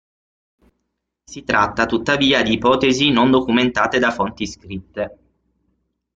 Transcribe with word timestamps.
Si 1.25 1.43
tratta, 1.43 1.85
tuttavia, 1.85 2.41
di 2.41 2.53
ipotesi 2.53 3.11
non 3.11 3.29
documentate 3.29 3.99
da 3.99 4.09
fonti 4.09 4.47
scritte. 4.47 5.17